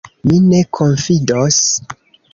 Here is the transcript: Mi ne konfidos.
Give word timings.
Mi 0.29 0.37
ne 0.45 0.61
konfidos. 0.79 1.63